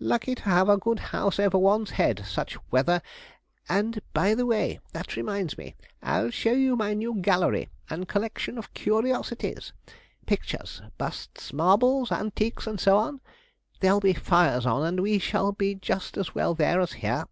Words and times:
'Lucky 0.00 0.34
to 0.34 0.42
have 0.42 0.68
a 0.68 0.76
good 0.76 0.98
house 0.98 1.38
over 1.38 1.56
one's 1.56 1.90
head, 1.90 2.24
such 2.26 2.58
weather; 2.72 3.00
and, 3.68 4.00
by 4.12 4.34
the 4.34 4.44
way, 4.44 4.80
that 4.92 5.14
reminds 5.14 5.56
me, 5.56 5.76
I'll 6.02 6.32
show 6.32 6.50
you 6.54 6.74
my 6.74 6.92
new 6.92 7.20
gallery 7.20 7.68
and 7.88 8.08
collection 8.08 8.58
of 8.58 8.74
curiosities 8.74 9.72
pictures, 10.26 10.82
busts, 10.98 11.52
marbles, 11.52 12.10
antiques, 12.10 12.66
and 12.66 12.80
so 12.80 12.96
on; 12.96 13.20
there'll 13.78 14.00
be 14.00 14.12
fires 14.12 14.66
on, 14.66 14.84
and 14.84 14.98
we 14.98 15.20
shall 15.20 15.52
be 15.52 15.76
just 15.76 16.16
as 16.16 16.34
well 16.34 16.52
there 16.52 16.80
as 16.80 16.94
here.' 16.94 17.26